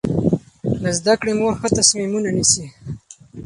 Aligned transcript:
د 0.83 0.85
زده 0.97 1.13
کړې 1.19 1.33
مور 1.39 1.53
ښه 1.59 1.67
تصمیمونه 1.77 2.29
نیسي. 2.37 2.65